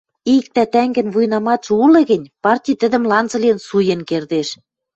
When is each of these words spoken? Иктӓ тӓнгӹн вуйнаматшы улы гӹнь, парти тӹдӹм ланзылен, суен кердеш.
Иктӓ 0.35 0.63
тӓнгӹн 0.73 1.07
вуйнаматшы 1.13 1.71
улы 1.83 2.01
гӹнь, 2.09 2.29
парти 2.43 2.73
тӹдӹм 2.79 3.03
ланзылен, 3.11 3.57
суен 3.67 4.01
кердеш. 4.09 4.49